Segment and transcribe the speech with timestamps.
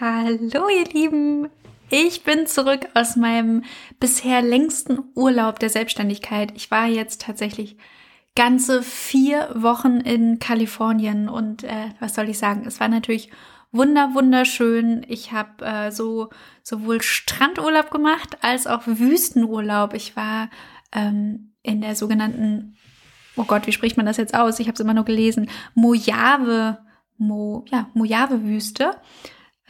[0.00, 1.50] Hallo ihr Lieben,
[1.90, 3.64] ich bin zurück aus meinem
[3.98, 6.52] bisher längsten Urlaub der Selbstständigkeit.
[6.56, 7.76] Ich war jetzt tatsächlich
[8.34, 13.28] ganze vier Wochen in Kalifornien und äh, was soll ich sagen, es war natürlich
[13.72, 15.04] wunder wunderschön.
[15.06, 16.30] Ich habe äh, so
[16.62, 19.92] sowohl Strandurlaub gemacht als auch Wüstenurlaub.
[19.92, 20.48] Ich war
[20.92, 22.78] ähm, in der sogenannten,
[23.36, 24.60] oh Gott, wie spricht man das jetzt aus?
[24.60, 26.78] Ich habe es immer nur gelesen, Mojave,
[27.18, 28.96] Mo, ja, Mojave-Wüste.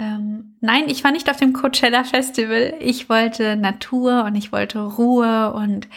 [0.01, 2.75] Ähm, nein, ich war nicht auf dem Coachella Festival.
[2.81, 5.89] Ich wollte Natur und ich wollte Ruhe und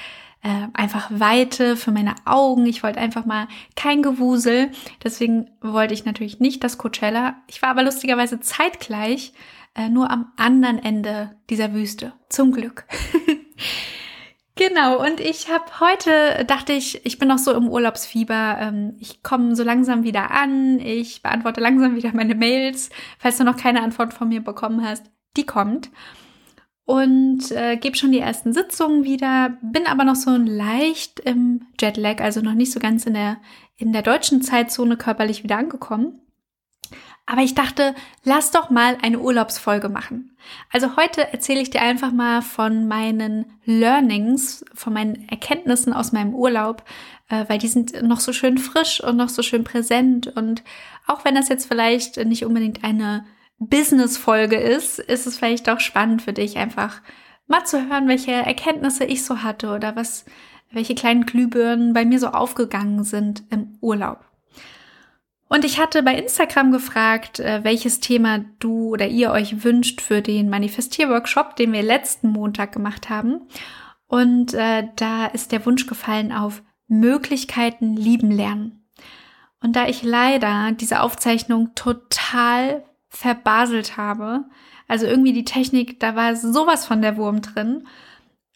[0.44, 2.66] äh, einfach Weite für meine Augen.
[2.66, 3.48] Ich wollte einfach mal
[3.78, 4.72] kein Gewusel.
[5.02, 7.38] Deswegen wollte ich natürlich nicht das Coachella.
[7.48, 9.32] Ich war aber lustigerweise zeitgleich
[9.74, 12.12] äh, nur am anderen Ende dieser Wüste.
[12.28, 12.86] Zum Glück.
[14.74, 18.58] Genau, und ich habe heute, dachte ich, ich bin noch so im Urlaubsfieber.
[18.60, 20.80] Ähm, ich komme so langsam wieder an.
[20.80, 22.90] Ich beantworte langsam wieder meine Mails.
[23.20, 25.06] Falls du noch keine Antwort von mir bekommen hast,
[25.38, 25.92] die kommt.
[26.86, 32.20] Und äh, gebe schon die ersten Sitzungen wieder, bin aber noch so leicht im Jetlag,
[32.20, 33.38] also noch nicht so ganz in der,
[33.76, 36.20] in der deutschen Zeitzone körperlich wieder angekommen.
[37.26, 40.36] Aber ich dachte, lass doch mal eine Urlaubsfolge machen.
[40.72, 46.36] Also heute erzähle ich dir einfach mal von meinen Learnings, von meinen Erkenntnissen aus meinem
[46.36, 46.84] Urlaub,
[47.30, 50.28] äh, weil die sind noch so schön frisch und noch so schön präsent.
[50.28, 50.64] Und
[51.08, 53.26] auch wenn das jetzt vielleicht nicht unbedingt eine
[53.58, 57.02] Business-Folge ist, ist es vielleicht auch spannend für dich, einfach
[57.48, 60.26] mal zu hören, welche Erkenntnisse ich so hatte oder was,
[60.72, 64.26] welche kleinen Glühbirnen bei mir so aufgegangen sind im Urlaub.
[65.50, 70.22] Und ich hatte bei Instagram gefragt, äh, welches Thema du oder ihr euch wünscht für
[70.22, 73.42] den Manifestierworkshop, den wir letzten Montag gemacht haben.
[74.08, 78.84] Und äh, da ist der Wunsch gefallen auf Möglichkeiten lieben lernen.
[79.62, 84.46] Und da ich leider diese Aufzeichnung total verbaselt habe,
[84.88, 87.88] also irgendwie die Technik, da war sowas von der Wurm drin,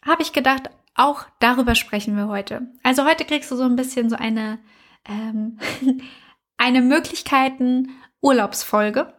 [0.04, 2.68] habe ich gedacht, auch darüber sprechen wir heute.
[2.82, 4.58] Also heute kriegst du so ein bisschen so eine
[5.08, 5.58] ähm,
[6.58, 9.14] eine Möglichkeiten Urlaubsfolge.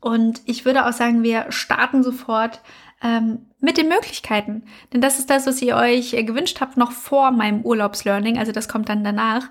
[0.00, 2.60] Und ich würde auch sagen, wir starten sofort
[3.02, 4.64] ähm, mit den Möglichkeiten.
[4.92, 8.38] Denn das ist das, was ihr euch äh, gewünscht habt, noch vor meinem Urlaubslearning.
[8.38, 9.48] Also das kommt dann danach.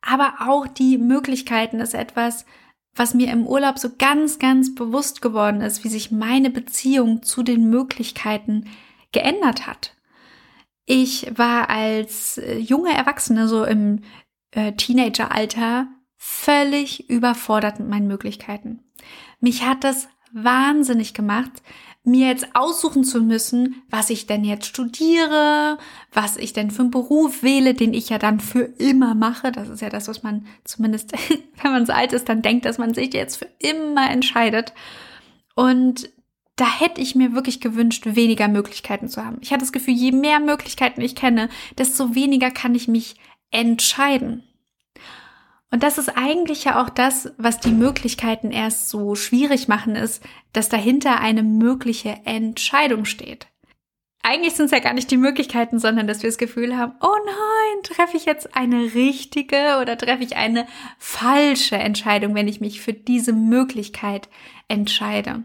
[0.00, 2.46] Aber auch die Möglichkeiten ist etwas,
[2.94, 7.42] was mir im Urlaub so ganz, ganz bewusst geworden ist, wie sich meine Beziehung zu
[7.42, 8.68] den Möglichkeiten
[9.12, 9.94] geändert hat.
[10.86, 14.02] Ich war als äh, junge Erwachsene, so im
[14.52, 18.80] äh, Teenageralter, völlig überfordert mit meinen Möglichkeiten.
[19.40, 21.62] Mich hat das wahnsinnig gemacht,
[22.06, 25.76] mir jetzt aussuchen zu müssen, was ich denn jetzt studiere,
[26.12, 29.50] was ich denn für einen Beruf wähle, den ich ja dann für immer mache.
[29.50, 31.12] Das ist ja das, was man zumindest,
[31.62, 34.72] wenn man so alt ist, dann denkt, dass man sich jetzt für immer entscheidet.
[35.56, 36.08] Und
[36.54, 39.38] da hätte ich mir wirklich gewünscht, weniger Möglichkeiten zu haben.
[39.40, 43.16] Ich hatte das Gefühl, je mehr Möglichkeiten ich kenne, desto weniger kann ich mich
[43.50, 44.44] entscheiden.
[45.70, 50.22] Und das ist eigentlich ja auch das, was die Möglichkeiten erst so schwierig machen, ist,
[50.52, 53.48] dass dahinter eine mögliche Entscheidung steht.
[54.22, 57.16] Eigentlich sind es ja gar nicht die Möglichkeiten, sondern dass wir das Gefühl haben, oh
[57.24, 60.66] nein, treffe ich jetzt eine richtige oder treffe ich eine
[60.98, 64.28] falsche Entscheidung, wenn ich mich für diese Möglichkeit
[64.66, 65.44] entscheide.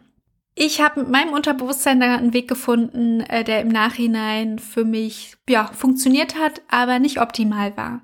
[0.55, 5.35] Ich habe mit meinem Unterbewusstsein da einen Weg gefunden, äh, der im Nachhinein für mich
[5.47, 8.01] ja funktioniert hat, aber nicht optimal war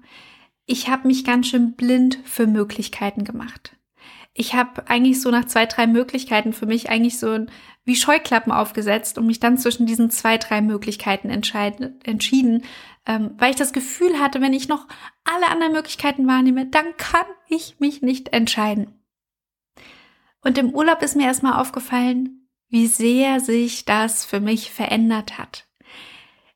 [0.67, 3.75] ich habe mich ganz schön blind für Möglichkeiten gemacht.
[4.33, 7.47] Ich habe eigentlich so nach zwei, drei Möglichkeiten für mich eigentlich so
[7.85, 12.63] wie Scheuklappen aufgesetzt und mich dann zwischen diesen zwei, drei Möglichkeiten entschieden,
[13.07, 14.85] ähm, weil ich das Gefühl hatte, wenn ich noch
[15.23, 18.93] alle anderen Möglichkeiten wahrnehme, dann kann ich mich nicht entscheiden.
[20.41, 25.65] Und im Urlaub ist mir erstmal aufgefallen, wie sehr sich das für mich verändert hat.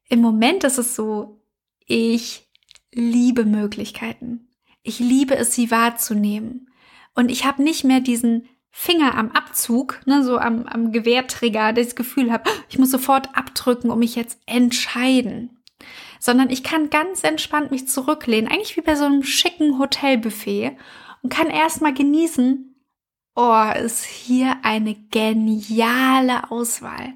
[0.09, 1.41] Im Moment ist es so,
[1.85, 2.50] ich
[2.93, 4.47] liebe Möglichkeiten.
[4.83, 6.69] Ich liebe es, sie wahrzunehmen.
[7.13, 11.95] Und ich habe nicht mehr diesen Finger am Abzug, ne, so am, am Gewehrtrigger, das
[11.95, 15.61] Gefühl habe, ich muss sofort abdrücken und mich jetzt entscheiden.
[16.19, 20.77] Sondern ich kann ganz entspannt mich zurücklehnen, eigentlich wie bei so einem schicken Hotelbuffet
[21.21, 22.75] und kann erstmal genießen,
[23.35, 27.13] oh, ist hier eine geniale Auswahl.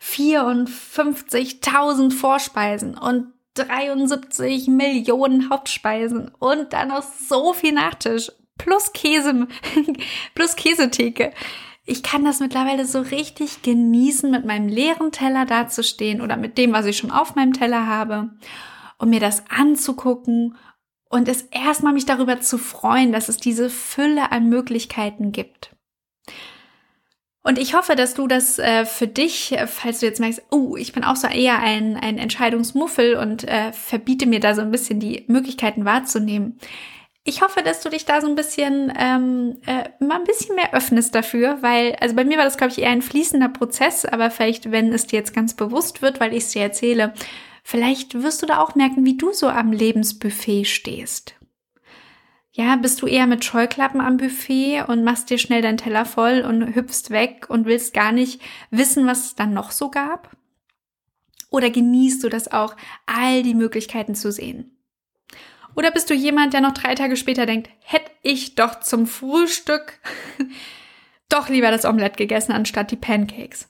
[0.00, 3.32] 54.000 Vorspeisen und
[3.64, 9.46] 73 Millionen Hauptspeisen und dann noch so viel Nachtisch plus Käse,
[10.34, 11.32] plus Käsetheke.
[11.84, 16.72] Ich kann das mittlerweile so richtig genießen, mit meinem leeren Teller dazustehen oder mit dem,
[16.72, 18.30] was ich schon auf meinem Teller habe
[18.98, 20.56] und mir das anzugucken
[21.08, 25.77] und es erstmal mich darüber zu freuen, dass es diese Fülle an Möglichkeiten gibt.
[27.48, 30.76] Und ich hoffe, dass du das äh, für dich, äh, falls du jetzt merkst, oh,
[30.76, 34.70] ich bin auch so eher ein, ein Entscheidungsmuffel und äh, verbiete mir da so ein
[34.70, 36.58] bisschen die Möglichkeiten wahrzunehmen.
[37.24, 40.74] Ich hoffe, dass du dich da so ein bisschen ähm, äh, mal ein bisschen mehr
[40.74, 44.30] öffnest dafür, weil, also bei mir war das, glaube ich, eher ein fließender Prozess, aber
[44.30, 47.14] vielleicht, wenn es dir jetzt ganz bewusst wird, weil ich es dir erzähle,
[47.64, 51.37] vielleicht wirst du da auch merken, wie du so am Lebensbuffet stehst.
[52.58, 56.40] Ja, bist du eher mit Scheuklappen am Buffet und machst dir schnell deinen Teller voll
[56.40, 60.36] und hüpfst weg und willst gar nicht wissen, was es dann noch so gab?
[61.50, 62.74] Oder genießt du das auch,
[63.06, 64.76] all die Möglichkeiten zu sehen?
[65.76, 70.00] Oder bist du jemand, der noch drei Tage später denkt, hätte ich doch zum Frühstück
[71.28, 73.68] doch lieber das Omelett gegessen anstatt die Pancakes?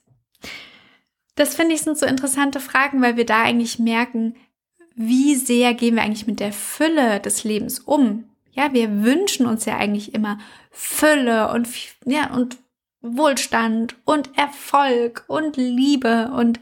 [1.34, 4.34] Das finde ich sind so interessante Fragen, weil wir da eigentlich merken,
[4.94, 8.24] wie sehr gehen wir eigentlich mit der Fülle des Lebens um?
[8.50, 10.38] Ja, wir wünschen uns ja eigentlich immer
[10.70, 11.68] Fülle und,
[12.04, 12.56] ja, und
[13.00, 16.58] Wohlstand und Erfolg und Liebe und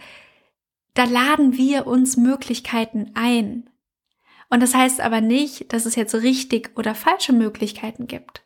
[0.94, 3.70] da laden wir uns Möglichkeiten ein.
[4.48, 8.44] Und das heißt aber nicht, dass es jetzt richtig oder falsche Möglichkeiten gibt,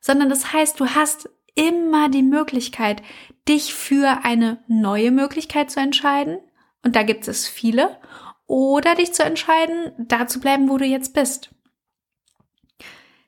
[0.00, 3.02] sondern das heißt, du hast immer die Möglichkeit,
[3.48, 6.38] dich für eine neue Möglichkeit zu entscheiden.
[6.84, 7.98] Und da gibt es viele.
[8.46, 11.50] Oder dich zu entscheiden, da zu bleiben, wo du jetzt bist.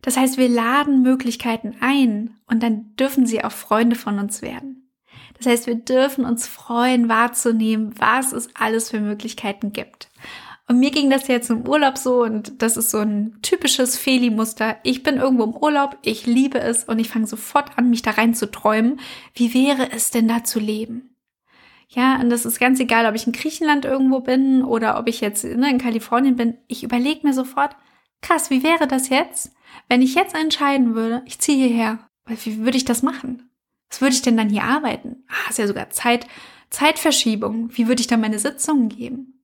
[0.04, 4.92] Das heißt, wir laden Möglichkeiten ein und dann dürfen sie auch Freunde von uns werden.
[5.38, 10.10] Das heißt, wir dürfen uns freuen, wahrzunehmen, was es alles für Möglichkeiten gibt.
[10.68, 14.76] Und mir ging das jetzt im Urlaub so und das ist so ein typisches Feli-Muster.
[14.82, 18.10] Ich bin irgendwo im Urlaub, ich liebe es und ich fange sofort an, mich da
[18.10, 19.00] rein zu träumen.
[19.34, 21.16] Wie wäre es denn da zu leben?
[21.88, 25.22] Ja, und das ist ganz egal, ob ich in Griechenland irgendwo bin oder ob ich
[25.22, 26.58] jetzt ne, in Kalifornien bin.
[26.66, 27.74] Ich überlege mir sofort,
[28.24, 29.52] krass, wie wäre das jetzt,
[29.88, 33.50] wenn ich jetzt entscheiden würde, ich ziehe hierher, wie würde ich das machen?
[33.90, 35.24] Was würde ich denn dann hier arbeiten?
[35.28, 36.26] Ah, ist ja sogar Zeit,
[36.70, 37.70] Zeitverschiebung.
[37.76, 39.40] Wie würde ich dann meine Sitzungen geben?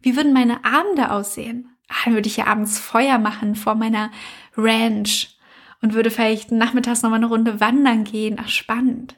[0.00, 1.68] Wie würden meine Abende aussehen?
[1.88, 4.10] Ah, dann würde ich ja abends Feuer machen vor meiner
[4.56, 5.36] Ranch
[5.82, 8.40] und würde vielleicht nachmittags nochmal eine Runde wandern gehen.
[8.42, 9.16] Ach, spannend.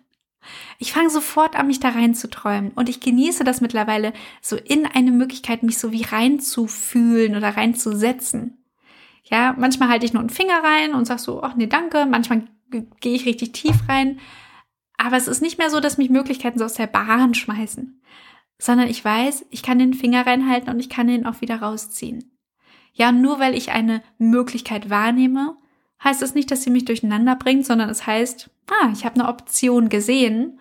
[0.79, 4.13] Ich fange sofort an, mich da reinzuträumen und ich genieße das mittlerweile,
[4.43, 8.59] so in eine Möglichkeit, mich so wie reinzufühlen oder reinzusetzen.
[9.29, 12.07] Ja, manchmal halte ich nur einen Finger rein und sag so, ach nee, danke.
[12.07, 14.21] Manchmal gehe ich richtig tief rein.
[14.99, 18.01] Aber es ist nicht mehr so, dass mich Möglichkeiten so aus der Bahn schmeißen,
[18.59, 22.37] sondern ich weiß, ich kann den Finger reinhalten und ich kann ihn auch wieder rausziehen.
[22.93, 25.59] Ja, nur weil ich eine Möglichkeit wahrnehme,
[26.03, 29.21] heißt es das nicht, dass sie mich durcheinander bringt, sondern es heißt, ah, ich habe
[29.21, 30.61] eine Option gesehen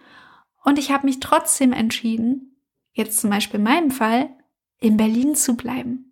[0.64, 2.58] und ich habe mich trotzdem entschieden,
[2.92, 4.30] jetzt zum Beispiel in meinem Fall,
[4.80, 6.12] in Berlin zu bleiben.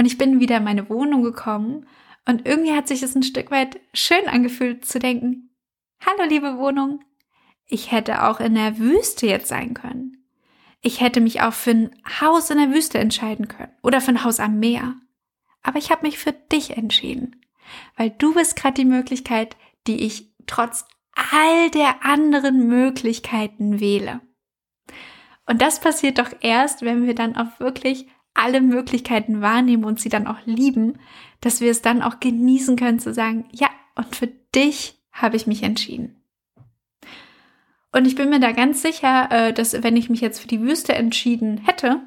[0.00, 1.86] Und ich bin wieder in meine Wohnung gekommen
[2.24, 5.50] und irgendwie hat sich es ein Stück weit schön angefühlt zu denken,
[6.02, 7.04] hallo liebe Wohnung,
[7.66, 10.24] ich hätte auch in der Wüste jetzt sein können.
[10.80, 14.24] Ich hätte mich auch für ein Haus in der Wüste entscheiden können oder für ein
[14.24, 14.94] Haus am Meer.
[15.62, 17.44] Aber ich habe mich für dich entschieden,
[17.98, 24.22] weil du bist gerade die Möglichkeit, die ich trotz all der anderen Möglichkeiten wähle.
[25.44, 30.08] Und das passiert doch erst, wenn wir dann auch wirklich alle Möglichkeiten wahrnehmen und sie
[30.08, 30.98] dann auch lieben,
[31.40, 35.46] dass wir es dann auch genießen können zu sagen, ja, und für dich habe ich
[35.46, 36.16] mich entschieden.
[37.92, 40.60] Und ich bin mir da ganz sicher, äh, dass wenn ich mich jetzt für die
[40.60, 42.00] Wüste entschieden hätte,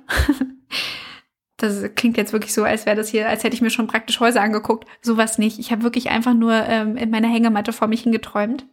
[1.58, 4.20] das klingt jetzt wirklich so, als wäre das hier, als hätte ich mir schon praktisch
[4.20, 4.88] Häuser angeguckt.
[5.02, 5.60] Sowas nicht.
[5.60, 8.66] Ich habe wirklich einfach nur ähm, in meiner Hängematte vor mich hingeträumt.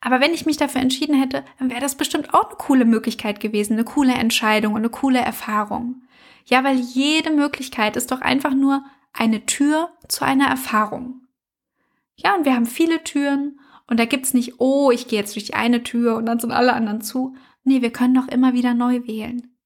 [0.00, 3.40] Aber wenn ich mich dafür entschieden hätte, dann wäre das bestimmt auch eine coole Möglichkeit
[3.40, 6.02] gewesen, eine coole Entscheidung und eine coole Erfahrung.
[6.50, 11.22] Ja, weil jede Möglichkeit ist doch einfach nur eine Tür zu einer Erfahrung.
[12.16, 15.46] Ja, und wir haben viele Türen und da gibt's nicht, oh, ich gehe jetzt durch
[15.46, 17.36] die eine Tür und dann sind alle anderen zu.
[17.62, 19.56] Nee, wir können doch immer wieder neu wählen.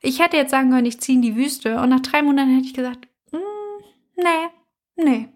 [0.00, 2.66] Ich hätte jetzt sagen können, ich ziehe in die Wüste und nach drei Monaten hätte
[2.66, 3.38] ich gesagt, mm,
[4.16, 4.48] nee,
[4.96, 5.28] nee.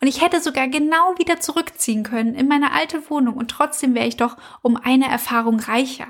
[0.00, 4.06] Und ich hätte sogar genau wieder zurückziehen können in meine alte Wohnung und trotzdem wäre
[4.06, 6.08] ich doch um eine Erfahrung reicher.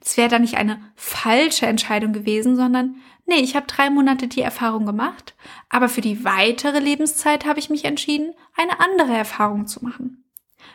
[0.00, 2.96] Das wäre dann nicht eine falsche Entscheidung gewesen, sondern
[3.26, 5.34] nee, ich habe drei Monate die Erfahrung gemacht,
[5.68, 10.24] aber für die weitere Lebenszeit habe ich mich entschieden, eine andere Erfahrung zu machen.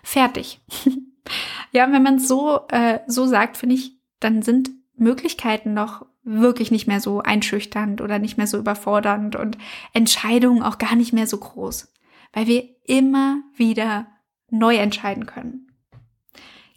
[0.03, 0.59] Fertig.
[1.71, 6.71] ja, wenn man es so, äh, so sagt, finde ich, dann sind Möglichkeiten noch wirklich
[6.71, 9.57] nicht mehr so einschüchternd oder nicht mehr so überfordernd und
[9.93, 11.91] Entscheidungen auch gar nicht mehr so groß,
[12.33, 14.07] weil wir immer wieder
[14.49, 15.68] neu entscheiden können.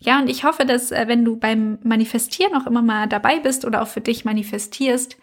[0.04, 3.64] Ja, und ich hoffe, dass äh, wenn du beim Manifestieren auch immer mal dabei bist
[3.64, 5.16] oder auch für dich manifestierst,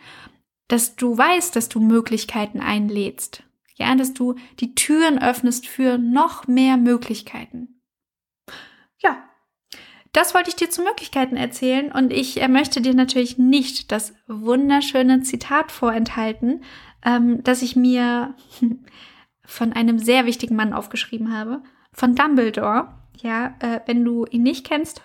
[0.69, 3.43] dass du weißt, dass du Möglichkeiten einlädst.
[3.75, 7.81] Ja, dass du die Türen öffnest für noch mehr Möglichkeiten.
[8.99, 9.17] Ja,
[10.13, 14.13] das wollte ich dir zu Möglichkeiten erzählen und ich äh, möchte dir natürlich nicht das
[14.27, 16.63] wunderschöne Zitat vorenthalten,
[17.03, 18.33] ähm, das ich mir
[19.45, 22.98] von einem sehr wichtigen Mann aufgeschrieben habe, von Dumbledore.
[23.21, 25.01] Ja, äh, wenn du ihn nicht kennst,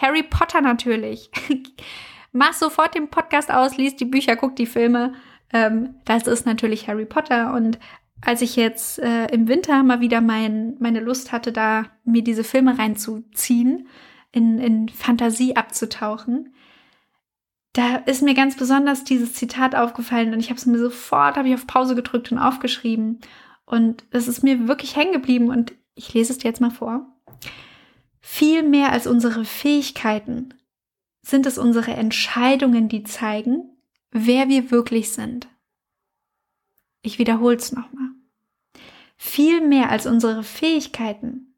[0.00, 1.30] Harry Potter natürlich.
[2.32, 5.14] Mach sofort den Podcast aus, liest die Bücher, guck die Filme.
[5.52, 7.54] Ähm, das ist natürlich Harry Potter.
[7.54, 7.78] Und
[8.20, 12.44] als ich jetzt äh, im Winter mal wieder mein, meine Lust hatte, da mir diese
[12.44, 13.88] Filme reinzuziehen,
[14.32, 16.52] in, in Fantasie abzutauchen,
[17.72, 21.48] da ist mir ganz besonders dieses Zitat aufgefallen und ich habe es mir sofort, habe
[21.48, 23.20] ich auf Pause gedrückt und aufgeschrieben.
[23.66, 27.06] Und es ist mir wirklich hängen geblieben und ich lese es dir jetzt mal vor.
[28.20, 30.54] Viel mehr als unsere Fähigkeiten
[31.22, 33.76] sind es unsere Entscheidungen, die zeigen,
[34.12, 35.48] wer wir wirklich sind.
[37.02, 38.10] Ich wiederhole es nochmal.
[39.16, 41.54] Viel mehr als unsere Fähigkeiten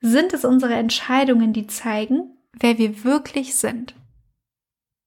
[0.00, 3.94] sind es unsere Entscheidungen, die zeigen, wer wir wirklich sind.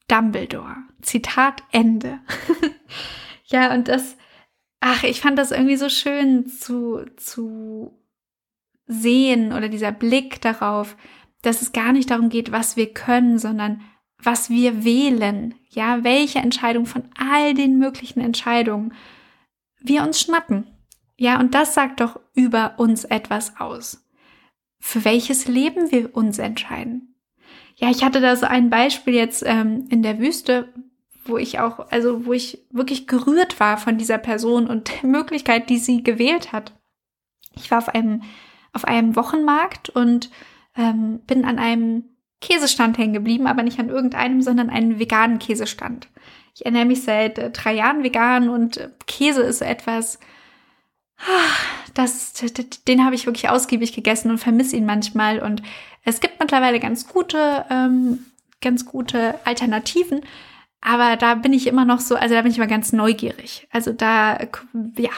[0.08, 0.76] Dumbledore.
[1.02, 2.20] Zitat Ende.
[3.46, 4.18] ja, und das,
[4.80, 8.00] ach, ich fand das irgendwie so schön zu, zu
[8.90, 10.98] sehen oder dieser Blick darauf,
[11.42, 13.82] dass es gar nicht darum geht, was wir können, sondern
[14.22, 15.56] was wir wählen.
[15.70, 18.94] Ja, welche Entscheidung von all den möglichen Entscheidungen
[19.80, 20.68] wir uns schnappen.
[21.16, 24.06] Ja, und das sagt doch über uns etwas aus.
[24.80, 27.16] Für welches Leben wir uns entscheiden.
[27.76, 30.74] Ja, ich hatte da so ein Beispiel jetzt ähm, in der Wüste,
[31.26, 35.70] wo ich auch, also wo ich wirklich gerührt war von dieser Person und der Möglichkeit,
[35.70, 36.74] die sie gewählt hat.
[37.56, 38.24] Ich war auf einem
[38.74, 40.30] auf einem Wochenmarkt und
[40.76, 42.04] ähm, bin an einem
[42.42, 46.08] Käsestand hängen geblieben, aber nicht an irgendeinem, sondern einen veganen Käsestand.
[46.56, 50.20] Ich ernähre mich seit äh, drei Jahren vegan und äh, Käse ist so etwas,
[51.20, 51.56] ah,
[51.94, 52.34] das,
[52.88, 55.40] den habe ich wirklich ausgiebig gegessen und vermisse ihn manchmal.
[55.40, 55.62] Und
[56.06, 58.26] es gibt mittlerweile ganz gute, ähm,
[58.62, 60.22] ganz gute Alternativen.
[60.82, 63.68] Aber da bin ich immer noch so, also da bin ich immer ganz neugierig.
[63.72, 64.40] Also da,
[64.98, 65.12] ja,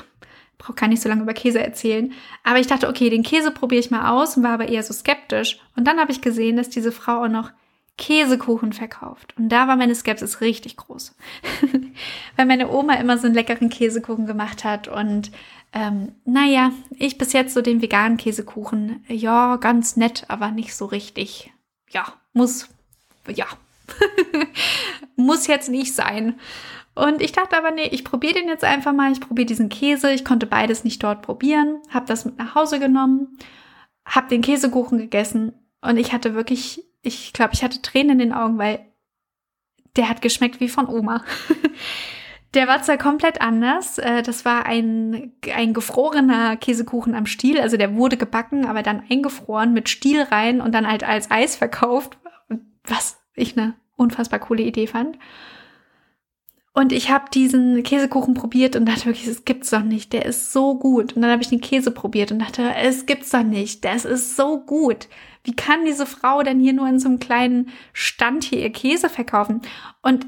[0.61, 2.13] brauche gar nicht so lange über Käse erzählen.
[2.43, 4.93] Aber ich dachte, okay, den Käse probiere ich mal aus und war aber eher so
[4.93, 5.59] skeptisch.
[5.75, 7.51] Und dann habe ich gesehen, dass diese Frau auch noch
[7.97, 9.33] Käsekuchen verkauft.
[9.37, 11.15] Und da war meine Skepsis richtig groß.
[12.35, 14.87] Weil meine Oma immer so einen leckeren Käsekuchen gemacht hat.
[14.87, 15.31] Und
[15.73, 20.85] ähm, naja, ich bis jetzt so den veganen Käsekuchen, ja, ganz nett, aber nicht so
[20.85, 21.51] richtig.
[21.89, 22.69] Ja, muss,
[23.27, 23.45] ja,
[25.21, 26.39] muss jetzt nicht sein.
[26.93, 29.11] Und ich dachte aber, nee, ich probiere den jetzt einfach mal.
[29.11, 30.11] Ich probiere diesen Käse.
[30.11, 31.79] Ich konnte beides nicht dort probieren.
[31.89, 33.37] Habe das mit nach Hause genommen,
[34.05, 38.33] habe den Käsekuchen gegessen und ich hatte wirklich, ich glaube, ich hatte Tränen in den
[38.33, 38.85] Augen, weil
[39.95, 41.23] der hat geschmeckt wie von Oma.
[42.53, 43.97] Der war zwar komplett anders.
[43.97, 47.61] Äh, das war ein, ein gefrorener Käsekuchen am Stiel.
[47.61, 51.55] Also der wurde gebacken, aber dann eingefroren mit Stiel rein und dann halt als Eis
[51.55, 52.17] verkauft.
[52.83, 55.17] Was ich eine unfassbar coole Idee fand.
[56.73, 60.53] Und ich habe diesen Käsekuchen probiert und dachte wirklich, es gibt's doch nicht, der ist
[60.53, 61.13] so gut.
[61.13, 64.37] Und dann habe ich den Käse probiert und dachte, es gibt's doch nicht, das ist
[64.37, 65.09] so gut.
[65.43, 69.09] Wie kann diese Frau denn hier nur in so einem kleinen Stand hier ihr Käse
[69.09, 69.61] verkaufen?
[70.01, 70.27] Und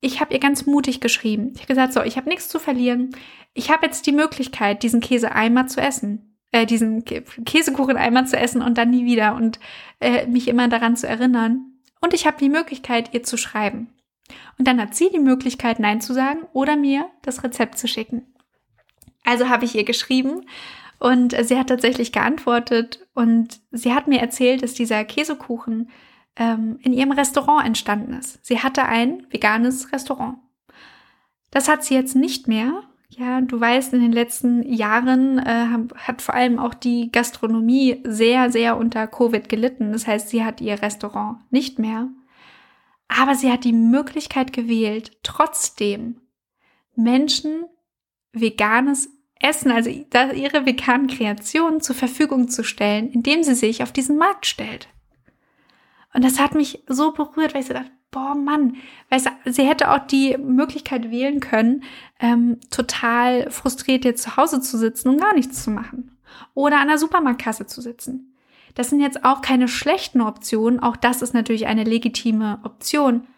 [0.00, 1.52] ich habe ihr ganz mutig geschrieben.
[1.54, 3.16] Ich habe gesagt, so, ich habe nichts zu verlieren.
[3.54, 6.36] Ich habe jetzt die Möglichkeit, diesen Käse einmal zu essen.
[6.50, 9.58] Äh, diesen Käsekuchen einmal zu essen und dann nie wieder und
[10.00, 11.77] äh, mich immer daran zu erinnern.
[12.00, 13.94] Und ich habe die Möglichkeit, ihr zu schreiben.
[14.58, 18.34] Und dann hat sie die Möglichkeit, Nein zu sagen oder mir das Rezept zu schicken.
[19.24, 20.46] Also habe ich ihr geschrieben
[20.98, 25.90] und sie hat tatsächlich geantwortet und sie hat mir erzählt, dass dieser Käsekuchen
[26.36, 28.44] ähm, in ihrem Restaurant entstanden ist.
[28.44, 30.38] Sie hatte ein veganes Restaurant.
[31.50, 32.82] Das hat sie jetzt nicht mehr.
[33.10, 38.50] Ja, du weißt, in den letzten Jahren äh, hat vor allem auch die Gastronomie sehr,
[38.50, 39.92] sehr unter Covid gelitten.
[39.92, 42.08] Das heißt, sie hat ihr Restaurant nicht mehr.
[43.08, 46.20] Aber sie hat die Möglichkeit gewählt, trotzdem
[46.94, 47.64] Menschen
[48.32, 49.08] veganes
[49.40, 54.46] Essen, also ihre veganen Kreationen zur Verfügung zu stellen, indem sie sich auf diesen Markt
[54.46, 54.88] stellt.
[56.18, 58.74] Und das hat mich so berührt, weil ich so dachte, boah Mann,
[59.08, 61.84] weißt du, sie hätte auch die Möglichkeit wählen können,
[62.18, 66.18] ähm, total frustriert jetzt zu Hause zu sitzen und gar nichts zu machen.
[66.54, 68.36] Oder an der Supermarktkasse zu sitzen.
[68.74, 70.80] Das sind jetzt auch keine schlechten Optionen.
[70.80, 73.28] Auch das ist natürlich eine legitime Option.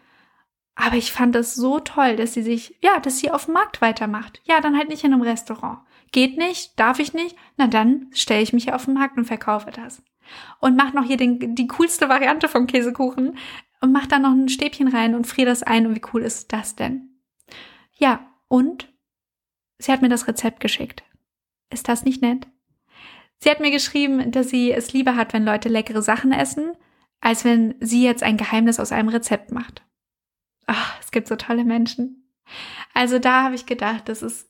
[0.73, 3.79] Aber ich fand das so toll, dass sie sich, ja, dass sie auf dem Markt
[3.83, 4.41] weitermacht.
[4.45, 5.81] Ja, dann halt nicht in einem Restaurant.
[6.11, 7.35] Geht nicht, darf ich nicht?
[7.57, 10.01] Na dann stelle ich mich hier auf den Markt und verkaufe das.
[10.59, 13.37] Und mach noch hier den, die coolste Variante vom Käsekuchen
[13.81, 15.87] und mach da noch ein Stäbchen rein und friere das ein.
[15.87, 17.09] Und wie cool ist das denn?
[17.97, 18.91] Ja, und
[19.79, 21.03] sie hat mir das Rezept geschickt.
[21.69, 22.47] Ist das nicht nett?
[23.37, 26.73] Sie hat mir geschrieben, dass sie es lieber hat, wenn Leute leckere Sachen essen,
[27.21, 29.83] als wenn sie jetzt ein Geheimnis aus einem Rezept macht.
[30.67, 32.20] Ach, es gibt so tolle Menschen.
[32.93, 34.47] Also da habe ich gedacht, das ist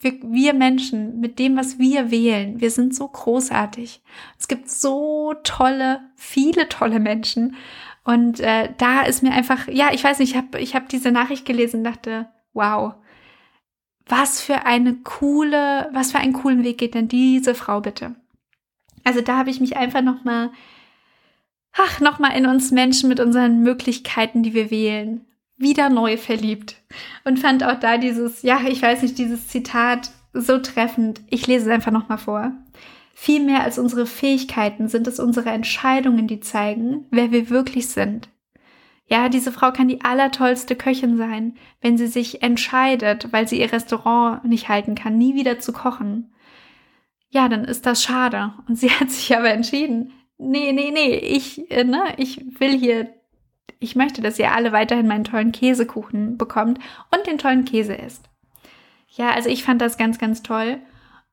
[0.00, 4.02] wir, wir Menschen mit dem, was wir wählen, wir sind so großartig.
[4.38, 7.56] Es gibt so tolle, viele tolle Menschen.
[8.04, 11.12] Und äh, da ist mir einfach, ja, ich weiß nicht, ich habe ich hab diese
[11.12, 12.94] Nachricht gelesen und dachte, wow,
[14.06, 18.16] was für eine coole, was für einen coolen Weg geht denn diese Frau bitte?
[19.04, 20.50] Also da habe ich mich einfach noch mal,
[21.72, 25.24] ach, noch mal in uns Menschen mit unseren Möglichkeiten, die wir wählen,
[25.60, 26.76] wieder neu verliebt
[27.24, 31.20] und fand auch da dieses, ja, ich weiß nicht, dieses Zitat so treffend.
[31.28, 32.52] Ich lese es einfach nochmal vor.
[33.14, 38.30] Viel mehr als unsere Fähigkeiten sind es unsere Entscheidungen, die zeigen, wer wir wirklich sind.
[39.06, 43.72] Ja, diese Frau kann die allertollste Köchin sein, wenn sie sich entscheidet, weil sie ihr
[43.72, 46.32] Restaurant nicht halten kann, nie wieder zu kochen.
[47.28, 48.54] Ja, dann ist das schade.
[48.66, 53.12] Und sie hat sich aber entschieden, nee, nee, nee, ich, äh, ne, ich will hier
[53.78, 56.78] ich möchte, dass ihr alle weiterhin meinen tollen Käsekuchen bekommt
[57.14, 58.28] und den tollen Käse isst.
[59.08, 60.78] Ja, also ich fand das ganz, ganz toll.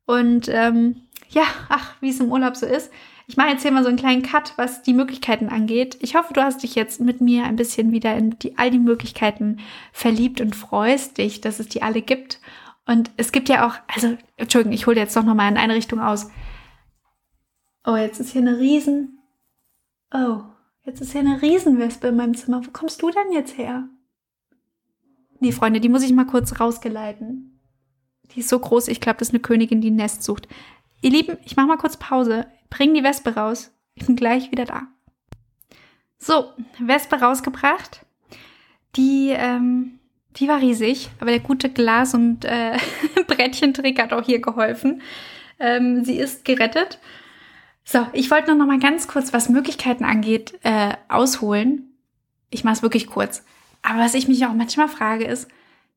[0.06, 2.92] Und ähm, ja, ach, wie es im Urlaub so ist.
[3.28, 5.98] Ich mache jetzt hier mal so einen kleinen Cut, was die Möglichkeiten angeht.
[6.00, 8.80] Ich hoffe, du hast dich jetzt mit mir ein bisschen wieder in die, all die
[8.80, 9.60] Möglichkeiten
[9.92, 12.40] verliebt und freust dich, dass es die alle gibt.
[12.86, 16.00] Und es gibt ja auch, also, Entschuldigung, ich hole jetzt doch nochmal in eine Richtung
[16.00, 16.32] aus.
[17.86, 19.20] Oh, jetzt ist hier eine riesen.
[20.14, 20.44] Oh,
[20.88, 22.66] Jetzt ist hier eine Riesenwespe in meinem Zimmer.
[22.66, 23.90] Wo kommst du denn jetzt her?
[25.42, 27.60] Nee, Freunde, die muss ich mal kurz rausgeleiten.
[28.32, 30.48] Die ist so groß, ich glaube, das ist eine Königin, die ein Nest sucht.
[31.02, 32.48] Ihr Lieben, ich mache mal kurz Pause.
[32.70, 33.72] Bring die Wespe raus.
[33.96, 34.88] Ich bin gleich wieder da.
[36.20, 38.06] So, Wespe rausgebracht.
[38.96, 40.00] Die, ähm,
[40.38, 42.78] die war riesig, aber der gute Glas- und äh,
[43.28, 45.02] Brettchentrick hat auch hier geholfen.
[45.60, 46.98] Ähm, sie ist gerettet.
[47.90, 51.94] So, ich wollte nur noch mal ganz kurz, was Möglichkeiten angeht, äh, ausholen.
[52.50, 53.46] Ich mache es wirklich kurz.
[53.82, 55.48] Aber was ich mich auch manchmal frage, ist,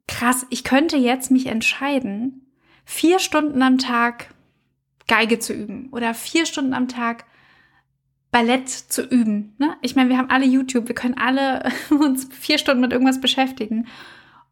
[0.06, 2.46] krass, ich könnte jetzt mich entscheiden,
[2.84, 4.28] vier Stunden am Tag
[5.08, 7.24] Geige zu üben oder vier Stunden am Tag
[8.30, 9.56] Ballett zu üben.
[9.58, 9.76] Ne?
[9.82, 13.88] Ich meine, wir haben alle YouTube, wir können alle uns vier Stunden mit irgendwas beschäftigen.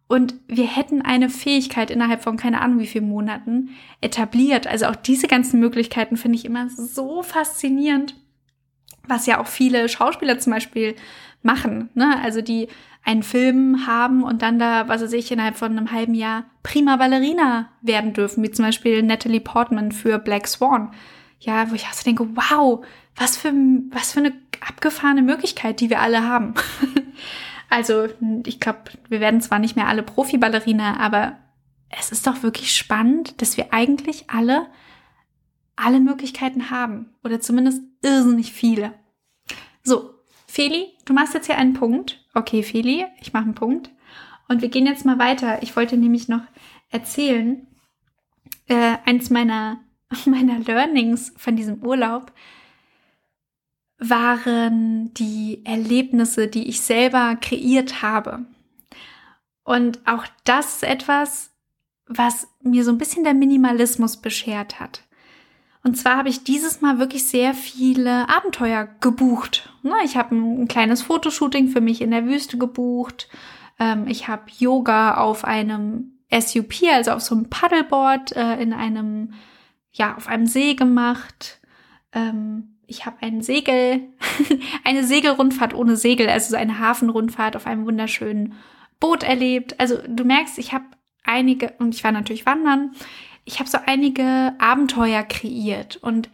[0.09, 4.66] Und wir hätten eine Fähigkeit innerhalb von keine Ahnung wie vielen Monaten etabliert.
[4.66, 8.14] Also auch diese ganzen Möglichkeiten finde ich immer so faszinierend,
[9.07, 10.97] was ja auch viele Schauspieler zum Beispiel
[11.42, 11.90] machen.
[11.94, 12.18] Ne?
[12.23, 12.68] Also die
[13.05, 16.97] einen Film haben und dann da, was weiß ich, innerhalb von einem halben Jahr prima
[16.97, 20.92] Ballerina werden dürfen, wie zum Beispiel Natalie Portman für Black Swan.
[21.40, 23.53] Ja, wo ich auch so denke, wow, was für,
[23.90, 24.33] was für eine
[24.66, 26.55] abgefahrene Möglichkeit, die wir alle haben.
[27.68, 28.09] Also
[28.46, 31.38] ich glaube, wir werden zwar nicht mehr alle Profiballerina, aber
[31.90, 34.66] es ist doch wirklich spannend, dass wir eigentlich alle
[35.78, 38.94] alle Möglichkeiten haben oder zumindest irrsinnig viele.
[39.85, 40.14] So,
[40.46, 42.24] Feli, du machst jetzt hier einen Punkt.
[42.35, 43.90] Okay, Feli, ich mache einen Punkt.
[44.48, 45.62] Und wir gehen jetzt mal weiter.
[45.62, 46.42] Ich wollte nämlich noch
[46.90, 47.66] erzählen,
[48.66, 49.81] äh, eins meiner,
[50.24, 52.33] meiner Learnings von diesem Urlaub
[53.99, 58.47] waren die Erlebnisse, die ich selber kreiert habe.
[59.65, 61.51] Und auch das ist etwas,
[62.07, 65.03] was mir so ein bisschen der Minimalismus beschert hat.
[65.83, 69.73] Und zwar habe ich dieses Mal wirklich sehr viele Abenteuer gebucht.
[69.83, 73.29] Ne, ich habe ein kleines Fotoshooting für mich in der Wüste gebucht.
[73.79, 79.35] Ähm, ich habe Yoga auf einem SUP, also auf so einem Paddleboard äh, in einem,
[79.93, 81.61] ja, auf einem See gemacht.
[82.13, 84.09] Ähm, ich habe ein Segel,
[84.85, 88.55] eine Segelrundfahrt ohne Segel, also so eine Hafenrundfahrt auf einem wunderschönen
[88.98, 89.79] Boot erlebt.
[89.79, 90.87] Also du merkst, ich habe
[91.22, 92.92] einige, und ich war natürlich wandern,
[93.44, 96.31] ich habe so einige Abenteuer kreiert und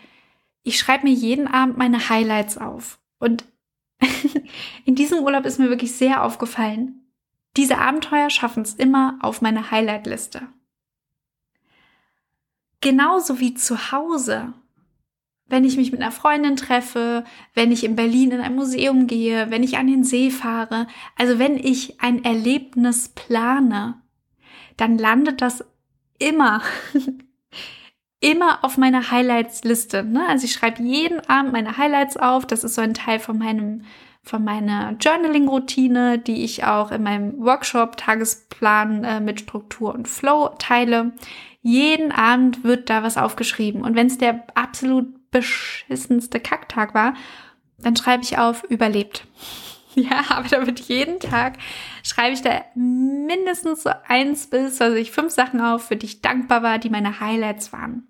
[0.63, 2.99] ich schreibe mir jeden Abend meine Highlights auf.
[3.19, 3.45] Und
[4.85, 7.01] in diesem Urlaub ist mir wirklich sehr aufgefallen,
[7.57, 10.49] diese Abenteuer schaffen es immer auf meine Highlight-Liste.
[12.81, 14.55] Genauso wie zu Hause
[15.47, 19.51] wenn ich mich mit einer Freundin treffe, wenn ich in Berlin in ein Museum gehe,
[19.51, 24.01] wenn ich an den See fahre, also wenn ich ein Erlebnis plane,
[24.77, 25.65] dann landet das
[26.19, 26.63] immer,
[28.21, 30.03] immer auf meiner Highlights-Liste.
[30.05, 30.27] Ne?
[30.27, 32.47] Also ich schreibe jeden Abend meine Highlights auf.
[32.47, 33.83] Das ist so ein Teil von meinem
[34.25, 41.13] von meiner Journaling-Routine, die ich auch in meinem Workshop-Tagesplan äh, mit Struktur und Flow teile.
[41.61, 43.83] Jeden Abend wird da was aufgeschrieben.
[43.83, 47.15] Und wenn es der absolut beschissenste Kacktag war,
[47.79, 49.27] dann schreibe ich auf überlebt.
[49.97, 51.57] Ja, aber da wird jeden Tag
[52.03, 56.21] schreibe ich da mindestens so eins bis, also ich fünf Sachen auf, für die ich
[56.21, 58.09] dankbar war, die meine Highlights waren.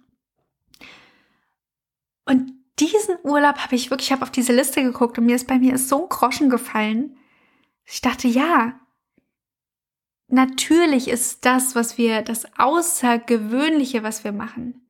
[2.24, 5.46] Und diesen Urlaub habe ich wirklich, ich habe auf diese Liste geguckt und mir ist
[5.46, 7.18] bei mir ist so ein Groschen gefallen.
[7.84, 8.80] Ich dachte, ja,
[10.28, 14.84] natürlich ist das, was wir, das Außergewöhnliche, was wir machen,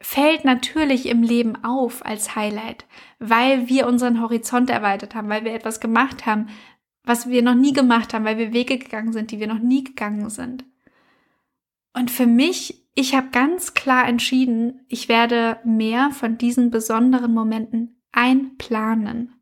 [0.00, 2.86] fällt natürlich im Leben auf als Highlight,
[3.18, 6.48] weil wir unseren Horizont erweitert haben, weil wir etwas gemacht haben,
[7.04, 9.84] was wir noch nie gemacht haben, weil wir Wege gegangen sind, die wir noch nie
[9.84, 10.64] gegangen sind.
[11.92, 18.00] Und für mich, ich habe ganz klar entschieden, ich werde mehr von diesen besonderen Momenten
[18.12, 19.34] einplanen.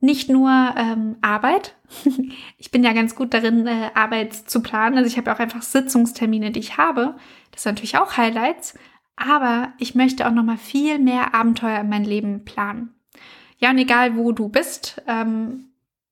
[0.00, 1.76] Nicht nur ähm, Arbeit.
[2.58, 4.98] ich bin ja ganz gut darin, äh, Arbeit zu planen.
[4.98, 7.16] Also ich habe auch einfach Sitzungstermine, die ich habe.
[7.52, 8.74] Das sind natürlich auch Highlights.
[9.16, 12.94] Aber ich möchte auch noch mal viel mehr Abenteuer in mein Leben planen.
[13.58, 15.66] Ja, und egal wo du bist, ähm,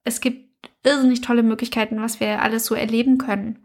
[0.05, 0.49] es gibt
[0.85, 3.65] irrsinnig tolle Möglichkeiten, was wir alles so erleben können.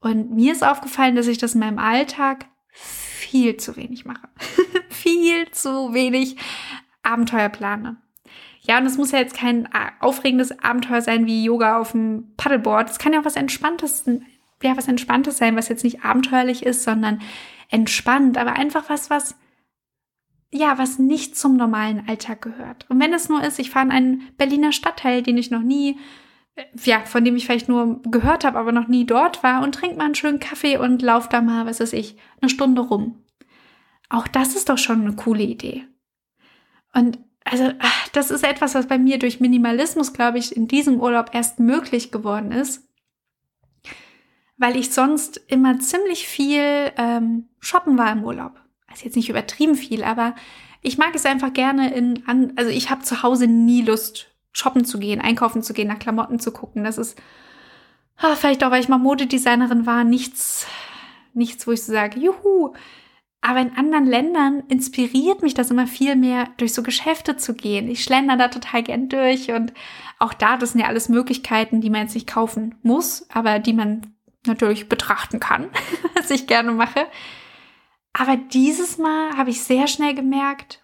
[0.00, 4.28] Und mir ist aufgefallen, dass ich das in meinem Alltag viel zu wenig mache.
[4.88, 6.36] viel zu wenig
[7.02, 7.96] Abenteuer plane.
[8.62, 9.68] Ja, und es muss ja jetzt kein
[10.00, 12.90] aufregendes Abenteuer sein wie Yoga auf dem Paddleboard.
[12.90, 14.04] Es kann ja auch was Entspanntes,
[14.62, 17.20] ja, was Entspanntes sein, was jetzt nicht abenteuerlich ist, sondern
[17.72, 19.34] entspannt, aber einfach was, was,
[20.52, 22.86] ja, was nicht zum normalen Alltag gehört.
[22.88, 25.98] Und wenn es nur ist, ich fahre in einen Berliner Stadtteil, den ich noch nie
[26.84, 29.96] ja, von dem ich vielleicht nur gehört habe, aber noch nie dort war und trink
[29.96, 33.22] mal einen schönen Kaffee und lauf da mal, was weiß ich, eine Stunde rum.
[34.08, 35.86] Auch das ist doch schon eine coole Idee.
[36.92, 37.72] Und also,
[38.12, 42.12] das ist etwas, was bei mir durch Minimalismus, glaube ich, in diesem Urlaub erst möglich
[42.12, 42.88] geworden ist,
[44.62, 48.60] weil ich sonst immer ziemlich viel ähm, shoppen war im Urlaub.
[48.86, 50.36] Also jetzt nicht übertrieben viel, aber
[50.82, 54.84] ich mag es einfach gerne in, an, also ich habe zu Hause nie Lust shoppen
[54.84, 56.84] zu gehen, einkaufen zu gehen, nach Klamotten zu gucken.
[56.84, 57.20] Das ist
[58.18, 60.66] ah, vielleicht auch, weil ich mal Modedesignerin war, nichts,
[61.34, 62.72] nichts, wo ich so sage, juhu.
[63.40, 67.88] Aber in anderen Ländern inspiriert mich das immer viel mehr, durch so Geschäfte zu gehen.
[67.88, 69.72] Ich schlender da total gern durch und
[70.20, 73.72] auch da, das sind ja alles Möglichkeiten, die man jetzt nicht kaufen muss, aber die
[73.72, 74.14] man
[74.46, 75.70] natürlich betrachten kann,
[76.14, 77.06] was ich gerne mache.
[78.12, 80.82] Aber dieses Mal habe ich sehr schnell gemerkt,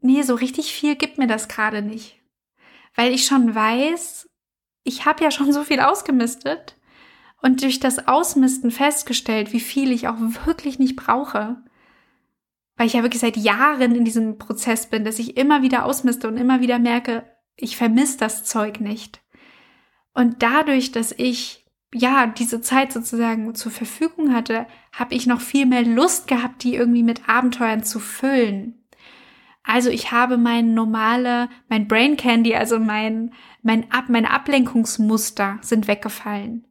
[0.00, 2.20] nee, so richtig viel gibt mir das gerade nicht
[2.94, 4.28] weil ich schon weiß,
[4.84, 6.76] ich habe ja schon so viel ausgemistet
[7.42, 11.62] und durch das Ausmisten festgestellt, wie viel ich auch wirklich nicht brauche.
[12.76, 16.26] Weil ich ja wirklich seit Jahren in diesem Prozess bin, dass ich immer wieder ausmiste
[16.26, 17.24] und immer wieder merke,
[17.56, 19.22] ich vermisse das Zeug nicht.
[20.12, 21.63] Und dadurch, dass ich
[21.94, 26.74] ja diese Zeit sozusagen zur Verfügung hatte, habe ich noch viel mehr Lust gehabt, die
[26.74, 28.84] irgendwie mit Abenteuern zu füllen.
[29.62, 35.88] Also ich habe mein normale, mein Brain Candy, also mein, mein Ab, meine Ablenkungsmuster sind
[35.88, 36.66] weggefallen.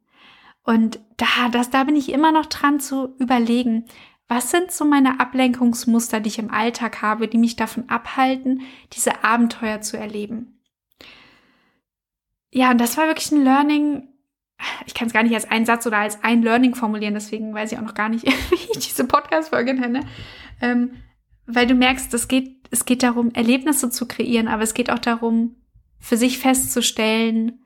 [0.64, 3.86] Und da, das, da bin ich immer noch dran zu überlegen,
[4.28, 8.62] was sind so meine Ablenkungsmuster, die ich im Alltag habe, die mich davon abhalten,
[8.94, 10.60] diese Abenteuer zu erleben.
[12.52, 14.08] Ja, und das war wirklich ein Learning.
[14.86, 17.71] Ich kann es gar nicht als einen Satz oder als ein Learning formulieren, deswegen weiß
[17.71, 20.02] ich auch noch gar nicht, wie ich diese Podcast-Folge nenne.
[20.62, 20.91] Ähm,
[21.45, 24.99] weil du merkst, es geht, es geht darum, Erlebnisse zu kreieren, aber es geht auch
[24.99, 25.56] darum,
[25.99, 27.60] für sich festzustellen,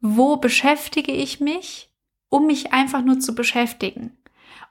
[0.00, 1.90] wo beschäftige ich mich,
[2.28, 4.16] um mich einfach nur zu beschäftigen.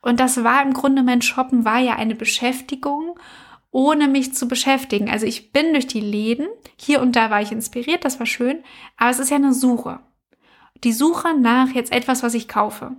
[0.02, 3.20] Und das war im Grunde mein Shoppen war ja eine Beschäftigung,
[3.72, 5.10] ohne mich zu beschäftigen.
[5.10, 8.64] Also ich bin durch die Läden, hier und da war ich inspiriert, das war schön,
[8.98, 10.00] aber es ist ja eine Suche.
[10.84, 12.96] Die Suche nach jetzt etwas, was ich kaufe.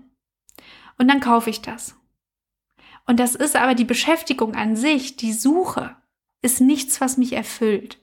[0.98, 1.96] Und dann kaufe ich das.
[3.06, 5.96] Und das ist aber die Beschäftigung an sich, die Suche,
[6.42, 7.98] ist nichts, was mich erfüllt.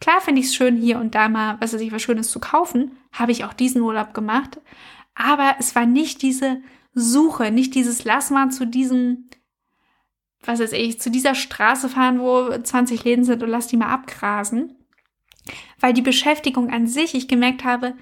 [0.00, 2.40] Klar finde ich es schön, hier und da mal, was weiß ich, was Schönes zu
[2.40, 2.96] kaufen.
[3.12, 4.60] Habe ich auch diesen Urlaub gemacht.
[5.14, 6.62] Aber es war nicht diese
[6.94, 9.28] Suche, nicht dieses Lass mal zu diesem,
[10.42, 13.92] was weiß ich, zu dieser Straße fahren, wo 20 Läden sind und lass die mal
[13.92, 14.74] abgrasen.
[15.78, 17.94] Weil die Beschäftigung an sich, ich gemerkt habe,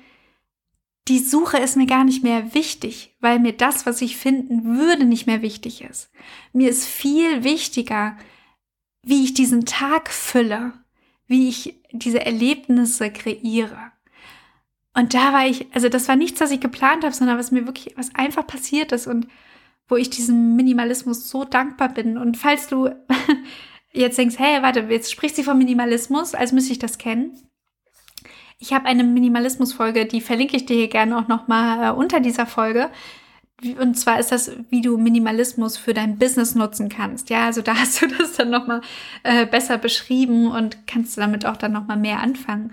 [1.08, 5.04] die Suche ist mir gar nicht mehr wichtig, weil mir das, was ich finden würde,
[5.04, 6.10] nicht mehr wichtig ist.
[6.52, 8.16] Mir ist viel wichtiger,
[9.02, 10.72] wie ich diesen Tag fülle,
[11.26, 13.92] wie ich diese Erlebnisse kreiere.
[14.94, 17.66] Und da war ich, also das war nichts, was ich geplant habe, sondern was mir
[17.66, 19.28] wirklich, was einfach passiert ist und
[19.86, 22.18] wo ich diesem Minimalismus so dankbar bin.
[22.18, 22.90] Und falls du
[23.92, 27.47] jetzt denkst, hey, warte, jetzt spricht sie vom Minimalismus, als müsste ich das kennen.
[28.60, 32.46] Ich habe eine Minimalismus-Folge, die verlinke ich dir hier gerne auch nochmal äh, unter dieser
[32.46, 32.90] Folge.
[33.80, 37.30] Und zwar ist das, wie du Minimalismus für dein Business nutzen kannst.
[37.30, 38.80] Ja, also da hast du das dann nochmal
[39.22, 42.72] äh, besser beschrieben und kannst damit auch dann nochmal mehr anfangen.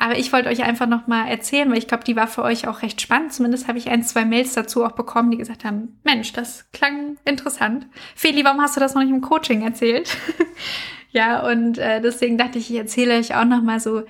[0.00, 2.68] Aber ich wollte euch einfach noch mal erzählen, weil ich glaube, die war für euch
[2.68, 3.32] auch recht spannend.
[3.32, 7.18] Zumindest habe ich ein, zwei Mails dazu auch bekommen, die gesagt haben, Mensch, das klang
[7.24, 7.86] interessant.
[8.14, 10.16] Feli, warum hast du das noch nicht im Coaching erzählt?
[11.10, 14.04] ja, und äh, deswegen dachte ich, ich erzähle euch auch noch mal so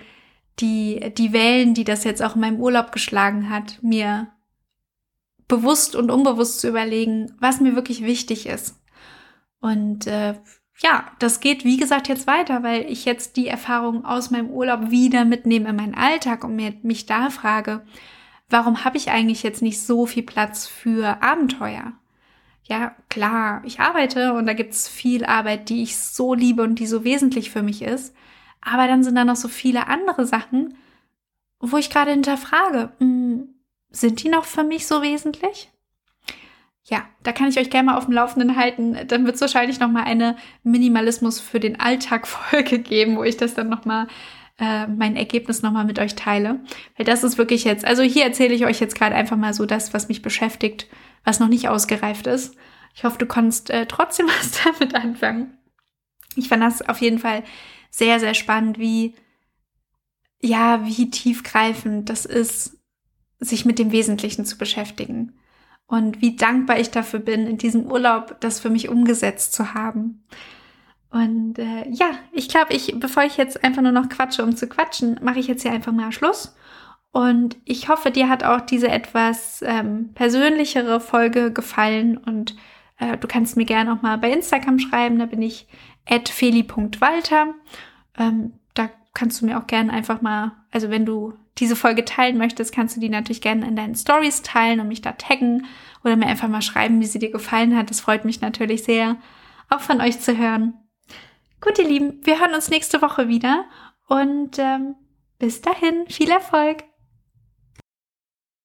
[0.60, 4.28] die, die Wellen, die das jetzt auch in meinem Urlaub geschlagen hat, mir
[5.46, 8.78] bewusst und unbewusst zu überlegen, was mir wirklich wichtig ist.
[9.60, 10.34] Und äh,
[10.80, 14.90] ja, das geht, wie gesagt, jetzt weiter, weil ich jetzt die Erfahrung aus meinem Urlaub
[14.90, 17.84] wieder mitnehme in meinen Alltag und mir, mich da frage,
[18.48, 21.94] warum habe ich eigentlich jetzt nicht so viel Platz für Abenteuer?
[22.64, 26.86] Ja, klar, ich arbeite und da gibt's viel Arbeit, die ich so liebe und die
[26.86, 28.14] so wesentlich für mich ist.
[28.60, 30.76] Aber dann sind da noch so viele andere Sachen,
[31.60, 33.48] wo ich gerade hinterfrage, hm,
[33.90, 35.70] sind die noch für mich so wesentlich?
[36.90, 38.96] ja, da kann ich euch gerne mal auf dem Laufenden halten.
[39.06, 43.36] Dann wird es wahrscheinlich noch mal eine Minimalismus für den Alltag Folge geben, wo ich
[43.36, 44.08] das dann noch mal
[44.58, 46.60] äh, mein Ergebnis noch mal mit euch teile,
[46.96, 47.84] weil das ist wirklich jetzt.
[47.84, 50.86] Also hier erzähle ich euch jetzt gerade einfach mal so das, was mich beschäftigt,
[51.24, 52.56] was noch nicht ausgereift ist.
[52.94, 55.58] Ich hoffe, du kannst äh, trotzdem was damit anfangen.
[56.36, 57.42] Ich fand das auf jeden Fall
[57.90, 59.14] sehr, sehr spannend, wie
[60.40, 62.78] ja, wie tiefgreifend das ist,
[63.40, 65.38] sich mit dem Wesentlichen zu beschäftigen
[65.86, 70.24] und wie dankbar ich dafür bin, in diesem Urlaub das für mich umgesetzt zu haben.
[71.10, 74.68] Und äh, ja, ich glaube, ich, bevor ich jetzt einfach nur noch quatsche, um zu
[74.68, 76.54] quatschen, mache ich jetzt hier einfach mal Schluss.
[77.10, 82.18] Und ich hoffe, dir hat auch diese etwas ähm, persönlichere Folge gefallen.
[82.18, 82.54] Und
[82.98, 85.18] äh, du kannst mir gerne auch mal bei Instagram schreiben.
[85.18, 85.66] Da bin ich
[86.28, 87.54] feli.walter.
[88.18, 92.38] Ähm, da kannst du mir auch gerne einfach mal, also wenn du diese Folge teilen
[92.38, 95.66] möchtest, kannst du die natürlich gerne in deinen Stories teilen und mich da taggen
[96.04, 97.90] oder mir einfach mal schreiben, wie sie dir gefallen hat.
[97.90, 99.16] Das freut mich natürlich sehr,
[99.68, 100.74] auch von euch zu hören.
[101.60, 103.64] Gut, ihr Lieben, wir hören uns nächste Woche wieder
[104.06, 104.94] und ähm,
[105.38, 106.87] bis dahin, viel Erfolg!